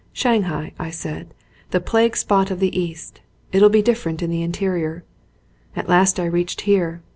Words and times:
Shanghai, 0.13 0.73
I 0.79 0.89
said, 0.89 1.31
the 1.69 1.79
plague 1.79 2.17
spot 2.17 2.49
of 2.49 2.59
the 2.59 2.75
East. 2.75 3.21
It'll 3.51 3.69
be 3.69 3.83
different 3.83 4.23
in 4.23 4.31
the 4.31 4.41
interior. 4.41 5.03
At 5.75 5.89
last 5.89 6.19
I 6.19 6.25
reached 6.25 6.61
here. 6.61 7.03